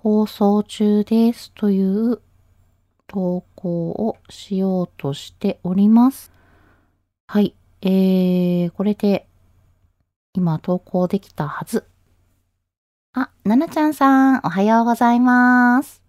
[0.00, 2.22] 放送中ですという
[3.08, 6.30] 投稿をしようとしております。
[7.26, 7.56] はい。
[7.82, 9.26] えー、これで
[10.34, 11.84] 今投稿できたはず。
[13.12, 16.00] あ、ななちゃんさん、おはようございます。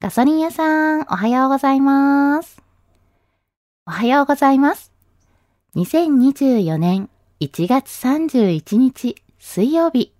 [0.00, 2.62] ガソリン屋さん、おはようございます。
[3.86, 4.90] おはようございます。
[5.76, 10.11] 2024年1月31日水曜日。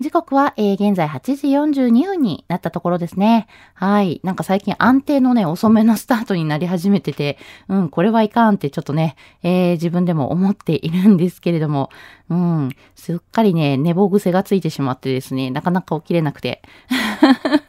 [0.00, 1.48] 時刻は、えー現在8時
[1.82, 3.46] 42分になったところですね。
[3.74, 4.20] はい。
[4.24, 11.90] なんか最近安定のね、遅めのスタートになり始めてて、うん、これはいかんってちょっとね、えー自分でも思っているんですけれども、
[12.28, 16.60] うん、すっかりね、寝坊癖がついてしまってですね、なかなか起きれなくて。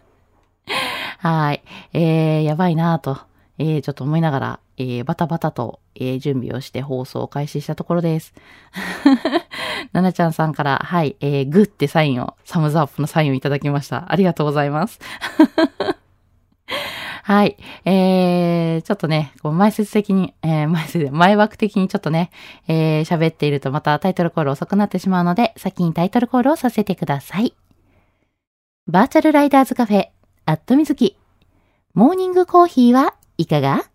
[1.20, 1.64] はい。
[1.94, 3.20] えー、やばいなぁと、
[3.60, 8.34] えー、ちょっと思いながら、えー、バタバタと、えー、準備をして放送を開始したところです。
[9.94, 14.12] ななちゃんさんから、はい、えー、グってサインを、サムズアップのサインをいただきました。
[14.12, 15.00] ありがとうございます。
[17.24, 17.58] はい。
[17.86, 22.30] えー、ちょっとね、こう前説的に、えー、前説、前枠的にちょっとね、
[22.68, 27.56] えー、喋っているとまたタイトルコール遅くなってしまうので、先にタイトルコールをさせてください。
[28.88, 30.10] バーチャルライダーズカフェ、
[30.46, 31.18] アットみずき。
[31.96, 33.90] モーニングコーヒーはいかが？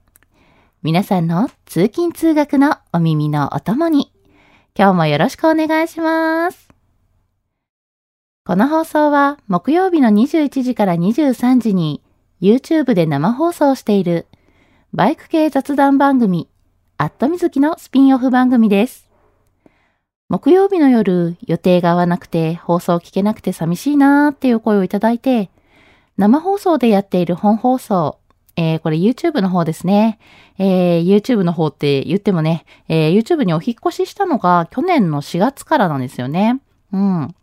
[0.83, 4.11] 皆さんの通勤通学のお耳のお供に、
[4.77, 6.69] 今日もよろしくお願いします。
[8.45, 12.03] この放送は木曜日の21時から23時に
[12.41, 14.27] YouTube で生放送している
[14.93, 16.49] バイク系雑談番組
[16.97, 19.09] アットみずきのスピンオフ番組です。
[20.29, 25.51] 木曜日の夜予定が合わなくて放送聞けなくて寂しいなーっていう声をいただいて
[26.17, 28.20] 生放送でやっている本放送
[28.57, 30.19] えー、これ YouTube の方ですね。
[30.59, 36.61] えー、YouTube の方って言ってもね、えー、YouTube にお引越ししたのが去年の4月からなんですよね。
[36.93, 37.35] うん。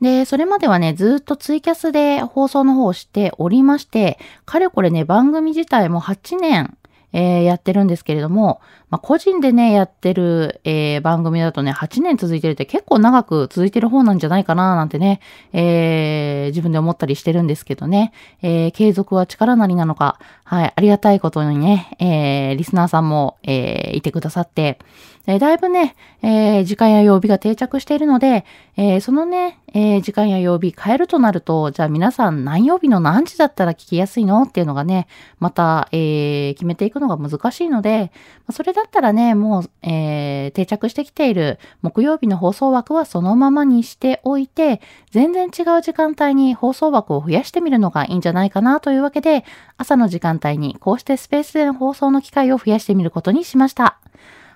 [0.00, 6.76] で、それまではね、ずっとツイキャスで放送の方をしておりまして、かれこれね、番組自体も8年、
[7.12, 8.60] えーやってるんですけれども、
[8.90, 15.20] まあ、個人でね、やってる、えー番組だとね、8年続いてるって結構長く続いてる方なんじゃないかな、なんてね、
[15.52, 18.12] えー自分で思ったりしてるんですけどね、
[18.42, 24.78] えー継続は力なりなのか、はい、ありがたいことにね、えーリスナーさんも、えーいてくださって、
[25.26, 28.44] えーだいぶね、えー時間や曜日が定着しているので、
[28.76, 35.06] えーそのね、えー時間や曜日変えるとなると、じゃあ皆さん何曜日の何時だったら聞きやすいのっていうのがね、
[35.38, 38.10] また、えー決めていくのが難しいので、
[38.50, 44.80] それだったらね、もう、えー定着してきている木曜日の放送枠はそのままにしておいて、
[45.10, 49.44] 全然違う時間帯に放送枠を増やしてみるのがいいんじゃないかなというわけで、
[49.76, 53.98] 朝の時間帯にこうしてスペースでの放送の機会を増やしてみることにしました。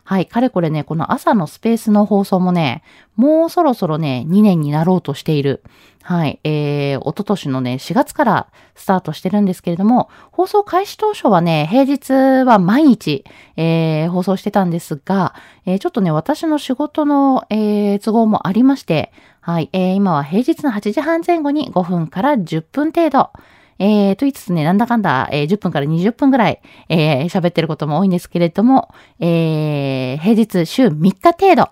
[0.04, 2.82] はい、かれこれね、この朝のスペースの放送もね、
[3.16, 5.62] もうそろそろね、2年になろうとしている。
[6.02, 12.12] はい、えー、一昨年のね、4月からスタートしてるんですけれども、放送開始当初はね、平日
[12.44, 13.24] は毎日、
[13.56, 15.34] えー、放送してたんですが、
[15.64, 19.10] えー、ちょっとね、私の仕事の、えー、都合もありまして、
[19.40, 23.30] はい、えー、今は平日の8時半前後に5分から10分程度、
[23.78, 31.68] えー、と言いつつね、なんだかんだ、えー10分から20分ぐらい、えー喋ってることも多いんですけれども、えー平日週3日程度、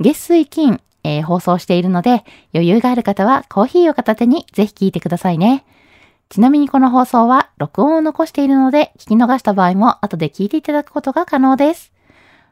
[0.00, 5.64] 月水金、えー放送しているので、余裕がある方はコーヒーを片手にぜひ聞いてくださいね。
[6.28, 11.92] ちなみにこの放送は録音を残しているので、聞き逃した場合も後で聞いていただくことが可能です。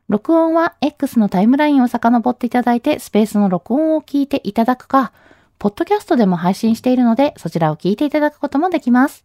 [0.08, 5.12] 録音は X のタイムラインを遡っていただいて、スペースの録音を聞いていただくか、
[5.58, 9.24] ポッドキャストでも配信しているので、そちらを聞いていただくこともできます。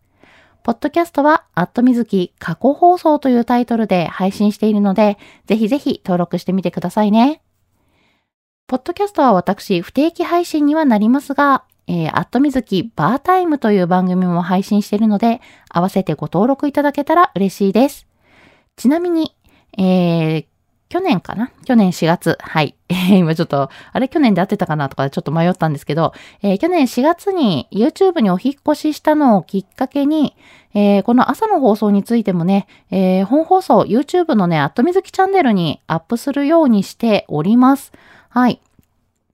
[0.64, 7.42] ポッドキャストは、アットみずき過去放送というタイトルで配信しているので、ぜひぜひ登録してみてくださいね。
[8.68, 18.06] ポッドキャストは私、不定期配信にはなりますが、えー、アットみずきバータイムという番組も配信しているので、合わせてご登録いただけたら嬉しいです。
[18.76, 19.36] ちなみに、
[19.78, 20.46] えー、
[20.90, 21.52] 去年かな？
[21.66, 22.36] 去年4月。
[22.42, 22.76] はい。
[22.90, 24.08] 今ちょっと、あれ？
[24.08, 24.90] 去年で会ってたかな？
[24.90, 30.36] とかちょっと迷ったんですけど、えー、去年4月に YouTube にお引越ししたのをきっかけに、
[30.74, 37.92] えー、この朝の放送についてもね、えー、本放送 YouTube のね、アットみずきチャンネルにアップするようにしております。
[38.30, 38.60] はい。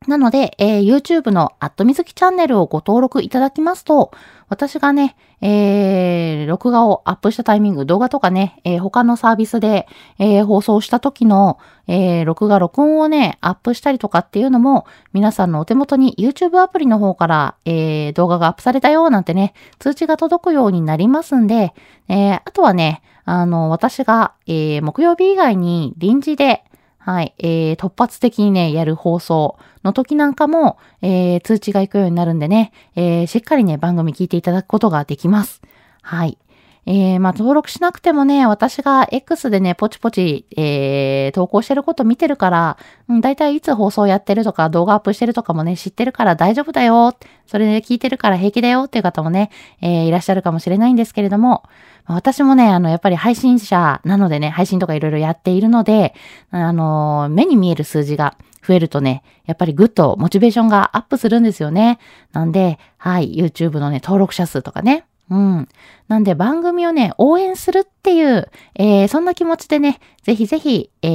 [0.07, 4.12] なので、えー、YouTube のアットみずきチャンネルをご登録いただきますと、
[4.48, 9.88] 私がね、えー、録画をアップしたタイミング、動画とかね、えー、他のサービスで、
[10.19, 21.74] えー、放送した時の、えー、録画、録音をね、アップしたりとかっていうのも、皆さんのお手元に YouTube アプリの方から、えー、動画がアップされたよなんてね、通知が届くようになりますんで、
[22.07, 26.63] えー、あとはね、あの、私が、えー、木曜日以外に臨時で、
[27.06, 35.62] はい、えー、突発的にね、やる放送の時なんかも、えー、通知が行くようになるんでね、えー、しっかりね、番組聞いていただくことができます。
[36.02, 36.40] はい。
[36.87, 42.77] えー、まあ、登録しなくてもね、私が X でね、ポチポチ、えー、投稿してること見てるから、
[43.07, 47.15] うん、だいたいいつ放送やってるとか、動画アップしてるとかもね、知ってるから大丈夫だよ。
[47.47, 49.49] それで聞いてるから平気だよっていう方もね、
[49.81, 51.63] えー、いらっしゃるかもしれないんですけれども、
[52.05, 56.13] 私もね、あの、やっぱり配信者なのでね、配信とかいろいろやっているので、
[56.51, 61.97] あの、目に見える数字が増えるとね、やっぱりぐっとモチベーションがアップするんですよね。
[62.31, 65.05] なんで、はい、YouTube のね、登録者数とかね。
[65.30, 65.68] うん。
[66.07, 71.07] なんで番組をね、応援するっていう、えー、そんな気持ちでね、ぜひぜひ、え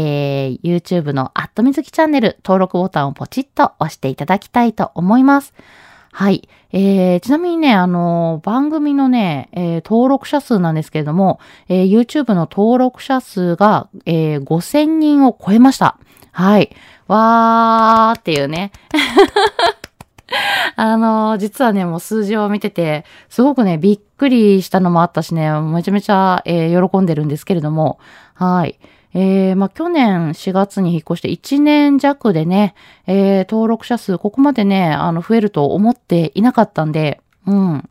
[0.48, 5.54] ー、YouTube のアットみずきチャンネル登録ボタンをポチッと押していただきたいと思います。
[6.12, 6.48] はい。
[6.72, 15.98] えー、ちなみにね、あの、番組のね、えー、登録者数なんですけれども、えー、YouTube の登録者数が、えー、5000人を超えました。
[16.32, 16.74] はい。
[17.06, 18.72] わーっていうね。
[20.76, 27.98] あの、実はね、もう数字を見てて、すごくね、びっくりしたのもあったしね、めちゃめちゃ、えー、喜んでるんですけれども、
[28.34, 28.78] はい。
[29.12, 32.74] えー、まあ、去年4月に引っ越して1年弱でね、
[33.06, 37.88] えー、登録者数、ここまでね、あの、増えると思っていなかったんで、うん。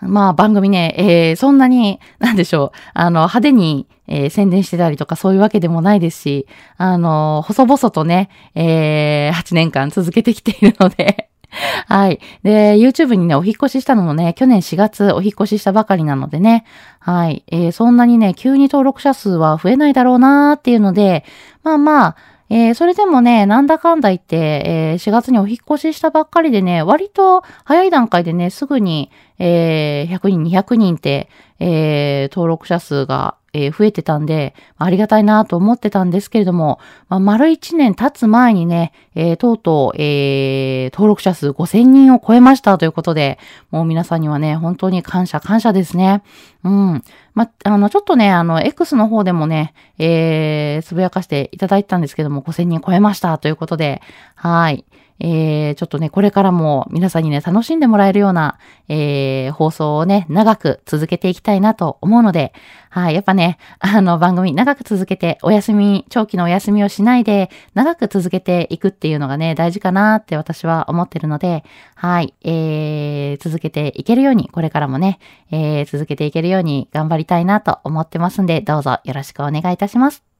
[0.00, 6.46] まあ番組ね、えー、そんなに、なんでしょう、あの、派手に、えー、宣伝してたりとかそういうわけでもないですし、
[6.76, 11.30] あの、細々とね、えー、8年間続けてきているので
[11.88, 12.20] はい。
[12.42, 16.64] で、YouTube にね、お引越ししたのもね、去年4月お引越ししたばかりなのでね、
[16.98, 17.44] はい。
[17.50, 21.24] えー、そんなにね、急に登録者数は増えないだろうなーっていうので、
[21.62, 22.16] まあまあ、
[22.50, 43.38] えー、それでもね、なんだかんだ言って、えー、4月にお引越ししたばっかりでね、割と早い段階でね、すぐに、えー、100人、200人って、え、登録者数がえー、増えてたんで、ありがたいなと思ってたんですけれども、まあ、丸1年経つ前にね、えー、とうとう、えー、登録者数5000人を超えましたということで、
[43.70, 46.22] もう皆さんにはね、本当に感謝感謝ですね。
[46.64, 47.04] うん。
[47.34, 54.02] ま、あの、ちょっとね、あの、X の方でもね、えー、つぶやかしていただいたんですけども、5000人超えましたということで、
[54.34, 54.84] はい。
[55.20, 62.52] えー、ちょっとね、これからも皆さんにね、楽しんでもらえるような、えー、放送をね、長く続けていきたいなと思うので、
[62.90, 75.18] はい、やっぱね、 あの番組長く続けて、お休み、長期のお休みをしないで、長く続けていくっていうのがね、大事かなって私は思ってるので、はい、えー、続けていけるように、これからもね、
[75.50, 80.33] えー、続けていけるように頑張りたいなと思ってますんで、どうぞよろしくお願いいたします。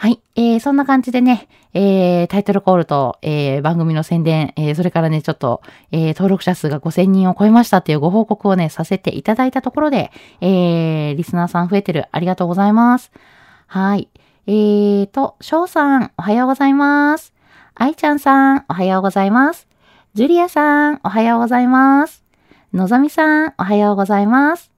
[0.00, 0.22] はい。
[0.36, 12.06] えー、そんな感じでね、えー、タイトルコールと、えー、番組の宣伝、えー、それからね、ちょっと、えー、登録者数が5000人を超えましたっていうご報告をね、させていただいたところで、えー、リスナーさん増えてる。
[12.12, 13.10] ありがとうございます。
[13.66, 14.08] はい。
[14.46, 17.34] えーと、翔さん、おはようございます。
[17.74, 19.66] 愛ちゃんさん、おはようございます。
[20.14, 22.24] ジュリアさん、おはようございます。
[22.72, 24.70] のぞみさん、おはようございます。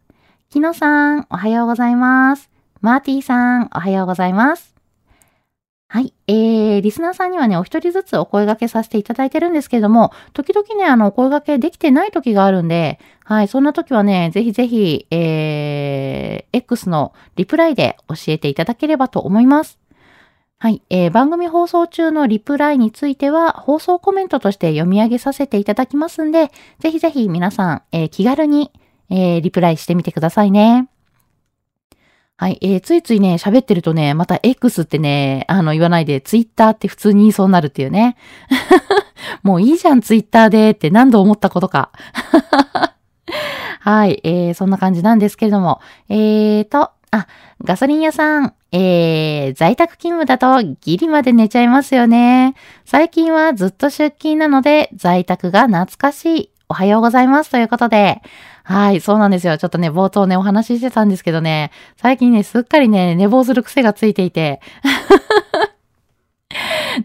[0.48, 2.48] きのさん、おはようございます。
[2.80, 4.79] マーティさん、おはようございます。
[5.92, 6.14] はい。
[6.28, 19.80] えー、リスナーさんにはね、お一人ずつお声掛けさせていただいてるんですけれども、時々ね、あの、お声掛けできてない時があるんで、はい、そんな時はね、ぜひぜひ、えー、X のリプライで教えていただければと思います。
[20.60, 28.70] はい、えー番組放送中のリプライについては、放送コメントとして読み上げさせていただきますんで、ぜひぜひ皆さん、えー気軽に、
[29.10, 30.88] えーリプライしてみてくださいね。
[32.40, 38.16] はい、えーついついね、喋ってるとね、また X ってね、あの、言わないで、Twitter って普通に言いそうになるっていうね。
[39.44, 41.90] もういいじゃん、Twitter でって何度思ったことか。
[43.80, 45.82] はい、えー、そんな感じなんですけれども。
[46.08, 47.26] えーと、あ、
[47.62, 52.54] ガソリン屋さん、えー、在宅勤務だとギリまで寝ちゃいますよね。
[52.86, 56.50] 最近はずっと出勤なので在宅が懐かしい。
[56.70, 58.22] おはようございますということで。
[58.64, 59.58] はい、そうなんですよ。
[59.58, 64.60] ちょっとね、冒頭ね、お話ししてたんですけどね、最近ね、すっかりね、寝坊する癖がついていて。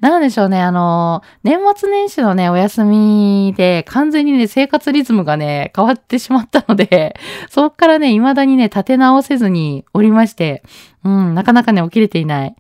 [0.02, 7.16] なんでしょうね、あの、年末年始のね、お休みで完全にね、生活リズムがね、変わってしまったので、
[7.50, 10.64] そっからね、未だにね、立て直せずにおりまして、
[11.04, 12.56] うん、なかなかね、起きれていない。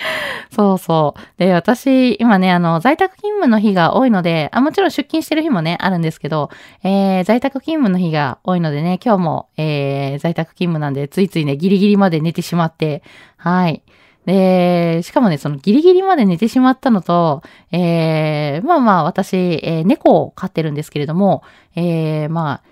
[0.50, 1.20] そうそう。
[1.38, 6.50] で、私、今ね、あの、在宅勤務の日が多いので、あ、もちろん出勤してる日もね、あるんですけど、
[6.82, 13.02] えー、在宅勤務の日が多いのでね、今日も、えー、在宅勤務なんで、ついついね、ギリギリまで寝てしまって、
[13.36, 13.82] はい。
[14.26, 17.42] で、しかもね、そのギリギリまで寝てしまったのと、
[17.72, 21.42] えー、まあまあ私、えー猫を飼ってるんですけれども、
[21.74, 22.62] えー、まあ、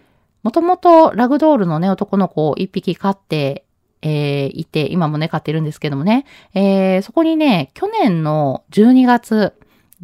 [0.42, 3.64] もともとラグドールのね、男の子を一匹飼って、
[4.02, 6.24] えーいて、今もね、飼ってるんですけどもね、
[6.54, 9.54] えーそこにね、去年の12月、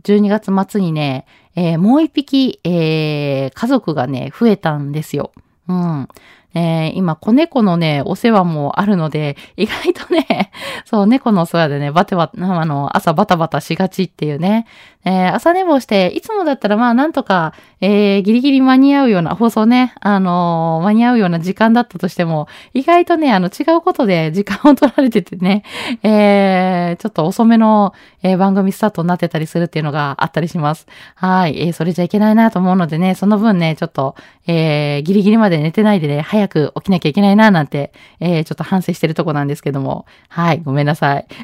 [0.02, 5.32] 12月末にね、えーもう一匹、えー家族がね、増えたんですよ。
[5.68, 6.08] うん。
[6.56, 10.50] えー今、子猫のね、お世話もあるので、意外とね、
[10.84, 14.66] そう、猫のお世話でね、バテバ、あの、朝バタバタしがちっていうね、
[15.04, 25.62] えー朝寝坊して、いつもだったらまあ、なんとか、えーギリギリ間に合うような、放送ね、あのー間に合うような時間だったとしても、意外とね、あの、違うことで 時間を取られててね、
[26.02, 27.92] えーちょっと遅めの、
[28.22, 30.86] えー番組スタートになってたりするっていうのがあったりします。
[31.16, 31.58] はい。
[31.60, 34.14] えーそれじゃいけないなと思うのでね、その分ね、ちょっと、
[34.46, 40.06] えーギリギリまで寝てないでね、早く起きなきゃいけないななんて、えーちょっと反省してるとこなんですけども。
[40.28, 40.60] はい。
[40.64, 41.26] ごめんなさい。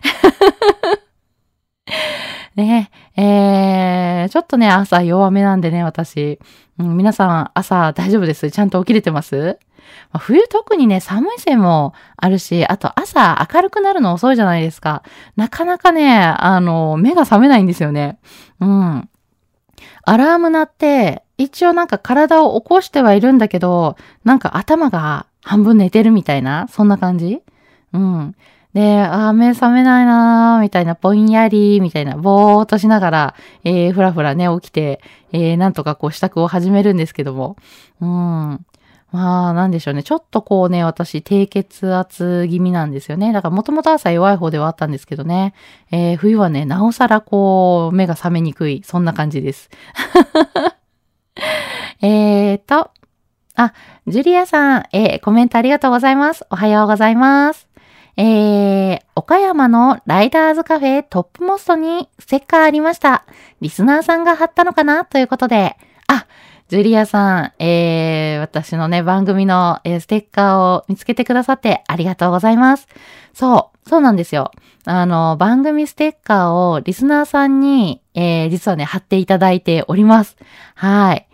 [2.57, 6.39] ねえーちょっとね、朝弱めなんでね、私。
[6.79, 8.51] うん、皆さん、朝大丈夫です？
[8.51, 9.59] ちゃんと起きれてます？
[10.13, 15.03] まあ冬特にね、寒いせいもあるし、あと朝明るくなるの遅いじゃないですか。
[15.37, 18.19] なかなかね、あの、目が覚めないんですよね。
[18.61, 19.09] うん。
[20.05, 27.41] アラーム鳴って、一応なんか体を起こしてはいるんだけど、なんか頭が半分寝てるみたいな、そんな感じ
[27.93, 28.35] うん。
[28.75, 33.35] で、あ、目覚めないなー、みたいな、ぼんやり、みたいな、ぼーっとしながら、
[33.65, 35.01] えー、ふらふらね、起きて、
[35.33, 37.57] えー、なんとかこう支度を始めるんですけども。
[38.01, 38.67] うん。
[39.13, 40.05] まあ、なんでしょうね。
[40.05, 43.33] ちょっとこうね、私、低血圧気味なんですよね。
[43.33, 45.53] だから、もともと朝弱い方ではあったんですけどね。
[45.91, 49.69] えー、冬はね、なおさらこう、目が覚めにくい、そんな感じです。
[52.03, 52.93] えーと、
[53.57, 53.73] あ、
[54.07, 56.47] ジュリアさん、えーコメントありがとうございます。
[56.51, 57.70] おはようございます。
[58.23, 63.25] えー、岡山のライダーズカフェトップモストにステッカーありました。
[63.63, 65.07] リスナーさんが貼ったのかな？
[65.07, 65.75] ということで、
[66.07, 66.27] あ、
[66.69, 72.89] ジュリアさん、えー、私のね、番組の、えステッカーを見つけてくださってありがとうございます。
[73.33, 74.51] そう、そうなんですよ。
[74.85, 80.37] あの、番組ステッカーをリスナーさんに、えー、実はね、貼っていただいております。
[80.75, 81.27] はい。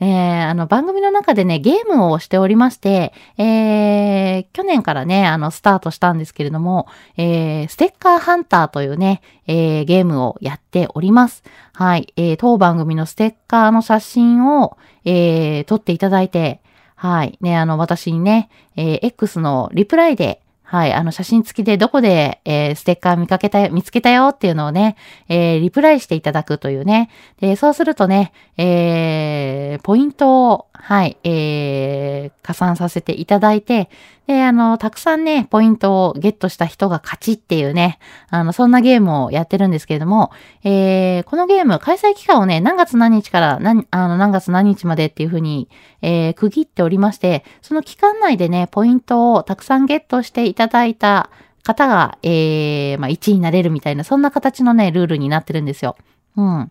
[0.00, 6.86] えー、あの、番組の中でね、ゲームをしておりまして、えー、去年からね、あの、スタートしたんですけれども、
[7.16, 11.42] えー、ステッカーハンターというね、えー、ゲームをやっております。
[11.72, 12.12] はい。
[12.16, 16.60] えー、当番組のステッカーの写真を、えー、撮っていただいて、
[16.96, 17.38] はい。
[17.40, 20.94] ね、あの、私にね、えー、X のリプライで、はい。
[20.94, 24.96] あの、写真付きでどこで、えーステッカー見かけたよ、見つけたよっていうのをね、
[25.28, 27.10] えーリプライしていただくというね。
[27.38, 33.90] で、そうするとね、えーポイントを、はい、えー加算させていただいて、
[34.26, 37.98] で、あの、たくさんね、ポイントをゲットした人が勝ちっていうね、
[38.30, 40.30] あの、そんなゲームをやってるんですけれども、
[40.62, 45.68] えーこのゲーム、開催期間をね、何月何日から何、あの、何月何日までっていうふうに、
[46.00, 51.30] えー区切っておりまして、その期間内でね、ポイントをたくさんゲットしていただいた
[51.62, 55.96] 方が、えーまあ、1位になれるみたいな、そんな形のね、ルールになってるんですよ。
[56.36, 56.70] うん。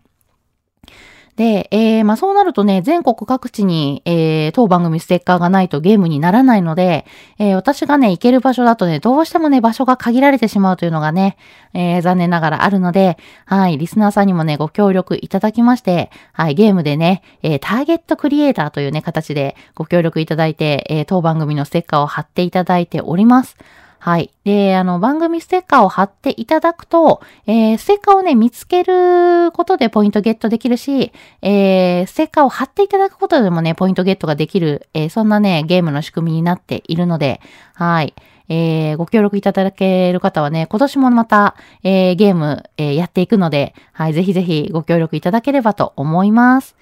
[1.36, 7.06] で、えー、まあそうなるとね、全国各地に、えー、当番組ステッカーがないとゲームにならないので、
[7.38, 11.36] えー、私がね、行ける場所だとね、どうしてもね、場所が限られてしまうというのがね、
[11.72, 23.56] えー、残念ながらあるので、はい、リスナーさんにもね、ご協力いただきまして、はい、ゲームでね、えー、ターゲットクリエイターというね、形でご協力いただいて、えー、当番組のステッカーを貼っていただいております。
[24.04, 24.30] はい。
[24.44, 37.40] で、あの、番組ステッカーを貼っていただくと、えー、ステッカーをね、見つけることでポイントゲットできるし、えー、ステッカーを貼っていただくことでもね、ポイントゲットができる、えー、そんなね、ゲームの仕組みになっているので、
[37.72, 38.12] はい。
[38.50, 46.76] えー、ご協力いただける方はね、今年もまた、えー、ゲーム、えー、やっていくので、はい、ぜひぜひご協力いただければと思います。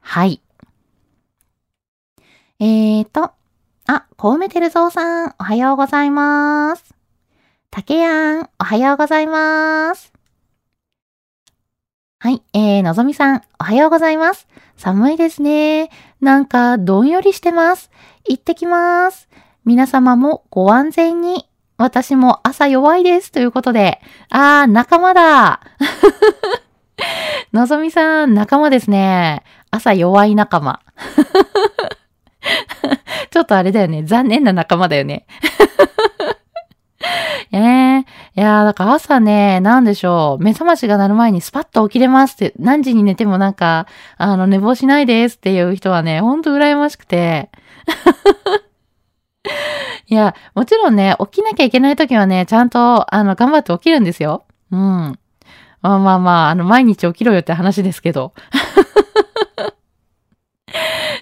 [0.00, 0.40] はい。
[2.58, 3.30] えーと、
[4.24, 6.94] コウメテルゾウさん、おはようございます。
[7.70, 10.14] たけやん、おはようございます。
[12.20, 14.48] はい、えー、のぞみさん、おはようございます。
[14.78, 15.90] 寒いですね。
[16.22, 17.90] なんか、どんよりしてます。
[18.26, 19.28] 行ってきます。
[19.66, 21.46] 皆様もご安全に。
[21.76, 23.30] 私も朝弱いです。
[23.30, 24.00] ということで。
[24.30, 25.60] あー、仲間だ。
[27.52, 29.42] のぞみさん、仲間ですね。
[29.70, 30.80] 朝弱い仲間。
[33.34, 34.04] ちょっとあれだよね。
[34.04, 35.26] 残念な仲間だよね。
[37.50, 37.98] ええ、
[38.36, 40.42] いやー、だから朝ね、なんでしょう。
[40.42, 43.88] 目覚ましが鳴る前にスパッと起きれますって、何時に寝てもなんか、
[44.18, 47.50] あの、寝坊しないですっていう人はね、ほんと羨ましくて。
[50.06, 54.44] いや、もちろんね、起きなきゃいけない時はね、ちゃんと、あの、頑張って起きるんですよ。
[54.70, 55.18] うん。
[55.82, 58.32] まあまあまあ、あの、毎日起きろよって話ですけど。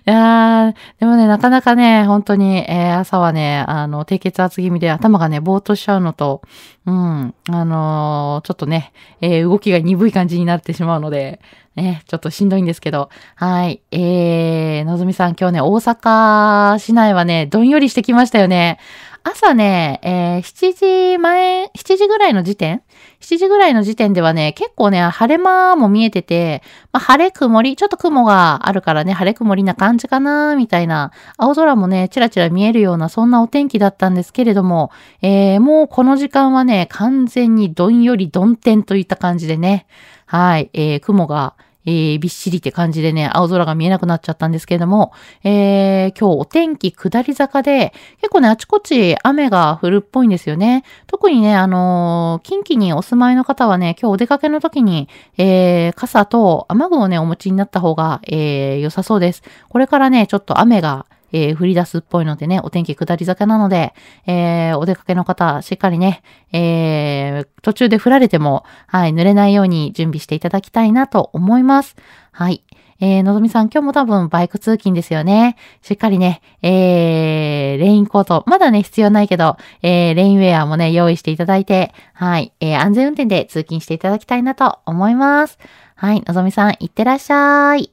[0.04, 6.42] いや、でもね、なかなかね、本当に、えー、朝はね、あの、低血圧気味で頭がね、ぼーっとしちゃうのと、
[6.86, 11.40] うん、あのー、ちょっとね、えー、動きが鈍い感じになってしまうので、
[11.76, 13.80] ね、ちょっとしんどいんですけど、はい。
[13.92, 18.78] えー、のぞみさん今日ね、大阪市内はね、どんよりしてきましたよね。
[19.24, 22.82] 朝ね、えー、7時前、7時ぐらいの時点
[23.22, 26.62] ?7 時ぐらいの時点ではね、結構ね、晴れ間も見えてて、
[26.92, 34.90] まあ、晴れ曇り、ちょっと雲があるからね、晴れ曇りな感じかな、みたいな、青空もね、ちらちら見えるような、そんなお天気だったんですけれども、
[35.22, 39.86] えー、もうこの時間はね、完全にどんよりどん天といった感じでね、
[40.26, 45.12] はい、えー、雲が、えー、びっしりって感じでね、青空が見えなくなっちゃったんですけれども、
[45.44, 50.84] えー、今日お天気下り坂で、結構ね、あちこち雨が降るっぽいんですよね。
[51.06, 59.42] 特にね、あのー、近畿にお住まいの方はね、今日お出かけの時に、えー、傘と雨具をね、お持ちになった方が、えー、良さそうです。
[59.68, 63.94] これからね、ちょっと雨が、えー、降り出すっぽいのでね、お天気下り坂なので、
[64.26, 71.96] えー、お出かけの方、しっかりね、えー、途中で降られても、はい、濡れないように準備していただきたいなと思います。
[72.30, 72.64] はい。
[73.04, 75.56] えー、のぞみさん、今日も多分バイク通勤ですよね。
[75.82, 85.58] しっかりね、えー、レインコート、まだね、必要ないけど、えー、レインウェアもね、用意していただいて、はい、えー、安全運転で通勤していただきたいなと思います。
[85.96, 87.92] はい、のぞみさん、いってらっしゃい。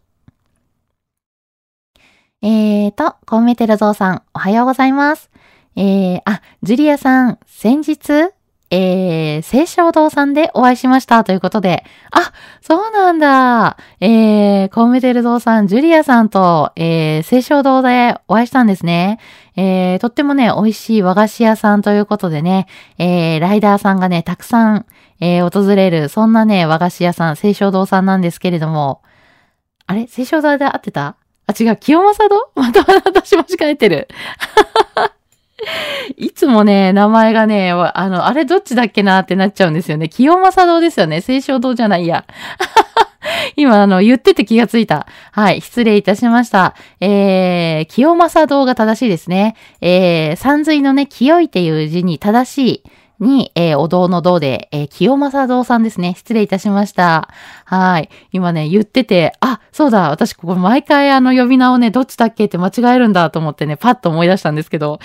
[2.42, 5.30] えーと、コンメテルゾーさん、おはようございます。
[5.76, 8.32] えー、あ、ジュリアさん、先日、
[8.72, 13.76] えー、聖書堂さんでお会いしましたということで、あ、そうなんだ。
[14.00, 19.20] えー、コンメテルゾーさん、ジュリアさんと、えー、聖書堂でお会いしたんですね。
[19.58, 24.86] えー、とってもね、美味しい和菓子屋さんということでね、えー、ライダーさんがね、たくさん、
[25.20, 29.02] えー、訪れる、そんなね、和菓子屋さん、聖書堂さんなんですけれども、
[29.88, 30.08] あれ？
[30.08, 31.18] 聖書堂で会ってた？
[31.50, 34.08] あ、違う、清正堂また私間違えてる。
[36.16, 40.10] いつもね、名前がね、あの、あれどっちだっけなってなっちゃうんですよね。
[40.10, 41.22] 清正堂ですよね。
[41.22, 42.26] 清少堂じゃないや。
[43.58, 45.08] 今、あの、言ってて気がついた。
[45.32, 46.76] はい、失礼いたしました。
[47.02, 49.56] えー、清正堂が正しいですね。
[49.82, 52.84] えー、山水のね、清いっていう字に正しい。
[53.20, 56.14] に、えー、お堂の堂で、えー、清正堂さんですね。
[56.18, 57.30] 失礼いたしました。
[57.66, 58.10] はい。
[58.32, 62.46] 今ね、言ってて、あ、そうだ、私ここ毎回あの呼び名をね、どっちだっけ？
[62.46, 65.00] って間違えるんだと思ってね、パッと思い出したんですけど、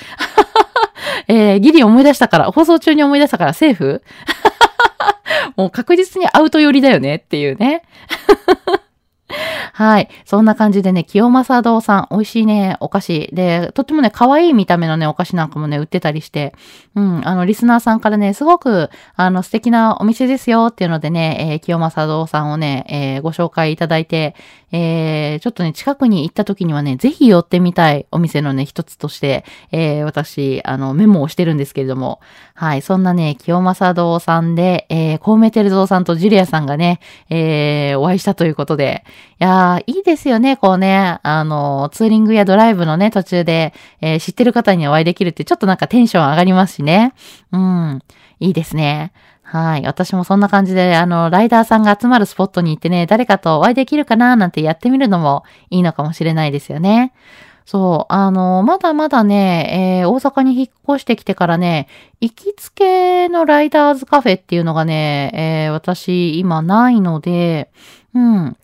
[1.29, 4.03] えー、ギリ思い出したから、放送中に思い出したから、セーフ？
[5.57, 7.83] もう確実にアウト寄りだよねっていうね。
[9.73, 10.09] はい。
[10.25, 13.31] そんな感じでね、清正堂さん、美味しいね、お菓子。
[13.33, 16.55] で、とってもね、可愛い見た目のね、お菓子なんかもね、売ってたりして、
[16.95, 24.35] うん、あの、リスナーさんからね、すごく、あの、素敵なお店ですよっていうのでね、えー、清正堂さんをね、えー、ご紹介いただいて、
[24.77, 32.21] えー、ちょっとね、近くに行った時にはね、ぜひ寄ってみたいお店のね、一つとして、えー、私、あの、メモをしてるんですけれども、
[32.55, 36.99] はい、そんなね、清正堂さんで、えー、コウメテルゾーさんとジュリアさんがね、
[37.31, 39.05] えー、お会いしたということで、
[39.41, 47.15] いやー、いいですよね、こうね、あの、ツーリングやドライブのね、途中で、えー、知ってる方にお会いできるって、ちょっとなんかテンション上がりますしね。
[47.53, 48.01] うん、
[48.41, 49.13] いいですね。
[49.43, 49.83] はい。
[49.87, 57.13] 私もそんな感じで、あの、ライダーさんが集まるスポットに行ってね、誰かとお会いできるかななんてやってみるのもいいのかもしれないですよね。
[57.67, 61.89] そう、あの、まだまだね、えー、大阪に引っ越してきてからね、
[62.21, 67.71] 行きつけのライダーズカフェっていうのがね、えー、私今ないので、
[68.15, 68.57] うん。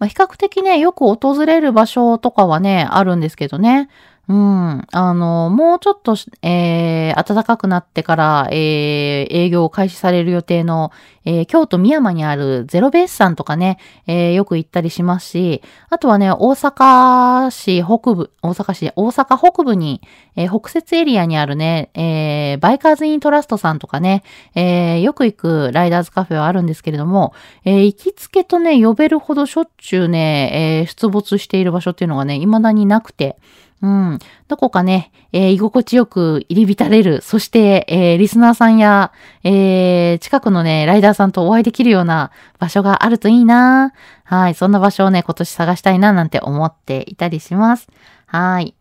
[0.00, 3.88] まあ、比較的ね、よく訪れる場所とかはね、あるんですけどね。
[4.30, 4.86] うん。
[4.92, 10.92] あの、もうちょっと、えー、暖かくなってから、えー、営業を開始される予定の、
[11.24, 20.00] えー、京都宮山にあるゼロベースさんとかね、えー、よく行ったりしますし、あとはね、大阪市北部、大阪市、大阪北部に、
[20.36, 24.22] えー、北節エリアにあるね、えー、バイカーズイントラストさんとかね、
[24.54, 33.36] えー、よく行くライダーズカフェはあるんですけれども、えー、行きつけとね、呼べるほどしょっちゅうね、えー、出没している場所っていうのがね、未だになくて、
[33.82, 34.18] うん。
[34.48, 37.22] どこかね、えー、居心地よく入り浸れる。
[37.22, 39.12] そして、えー、リスナーさんや、
[39.42, 43.92] えー、近くのね、ライダーさんとお会いできるような場所があるといいな
[44.24, 44.54] はい。
[44.54, 47.88] そんな場所をね、今年探したいななんて思っていたりします。
[48.26, 48.74] はい。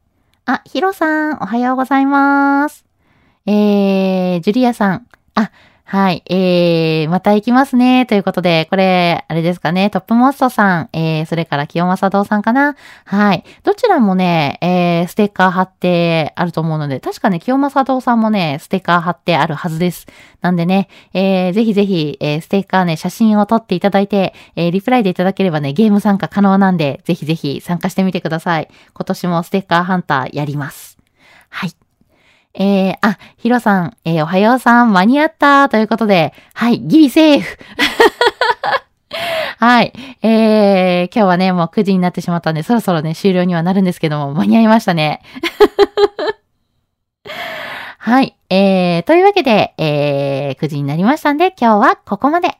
[0.45, 2.85] あ、ヒロさん、おはようございます。
[3.45, 5.07] えー、ジュリアさん。
[5.35, 5.51] あ、
[5.91, 6.21] はい。
[6.27, 8.05] えー、また行きますね。
[8.05, 9.89] ということで、これ、あれですかね。
[9.89, 12.75] トップモストさん、えー、それから清正堂さんかな。
[13.05, 13.43] はい。
[13.63, 20.05] どちらもね、えー、ステッカー貼ってあると思うので、確かね、清正堂さんもね、ステッカー貼ってあるはずです。
[20.41, 28.67] なんでね、えー、ぜひぜひ、えー、ステッカーね、写真を撮っていただいて、えー、リプライでいただければね、ゲーム参加可能なんで、ぜひぜひ参加してみてください。
[28.93, 30.99] 今年もステッカーハンターやります。
[31.49, 31.71] はい。
[32.55, 37.57] えー、あ、ヒロさん、えー、おはようさん、間に合ったということで、はい、ギリセーフ
[39.59, 39.93] はい。
[40.21, 45.21] えー、今日はね、もう9時になってしまったんで、そろそろね、終了にはなるんですけども、間に合いましたね。
[47.97, 48.35] はい。
[48.49, 52.57] えー、というわけで、えー、9時になりましたんで、今日はここまで。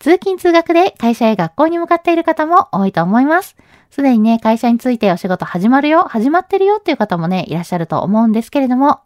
[0.00, 3.54] 通勤通学で会社や学校に向かっている方も多いと思います。
[3.90, 9.00] すでにね、会社についてお仕事始まるよ、始まってるよっていう方もね、いらっしゃると思うんですけれども、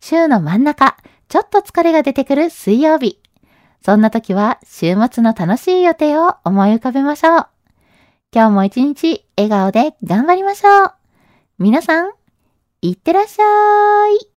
[0.00, 0.96] 週の真ん中、
[1.28, 3.20] ちょっと疲れが出てくる水曜日。
[3.80, 7.46] そんな時は週末の楽しい予定を思い浮かべましょう。
[8.34, 10.94] 今日も一日笑顔で頑張りましょう。
[11.58, 12.10] 皆さん、
[12.82, 14.33] いってらっしゃい。